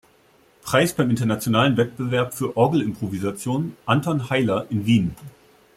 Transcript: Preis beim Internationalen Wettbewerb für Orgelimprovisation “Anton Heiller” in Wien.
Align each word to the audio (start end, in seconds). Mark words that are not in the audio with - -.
Preis 0.63 0.93
beim 0.95 1.11
Internationalen 1.11 1.77
Wettbewerb 1.77 2.33
für 2.33 2.57
Orgelimprovisation 2.57 3.77
“Anton 3.85 4.31
Heiller” 4.31 4.65
in 4.71 4.87
Wien. 4.87 5.15